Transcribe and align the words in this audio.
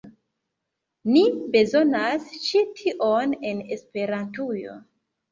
Ni 1.09 1.21
bezonas 1.55 2.25
ĉi 2.45 2.61
tion 2.79 3.35
en 3.49 3.61
Esperantujo 3.77 4.73